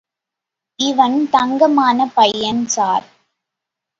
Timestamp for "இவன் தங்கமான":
0.79-2.07